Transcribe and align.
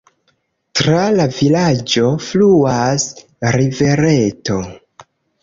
Tra 0.77 1.01
la 1.17 1.27
vilaĝo 1.35 2.07
fluas 2.29 3.07
rivereto. 3.59 4.59